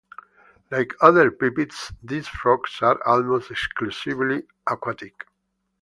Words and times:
Like 0.71 0.95
other 1.01 1.29
pipids, 1.29 1.93
these 2.01 2.27
frogs 2.27 2.79
are 2.81 2.99
almost 3.07 3.51
exclusively 3.51 4.47
aquatic. 4.65 5.27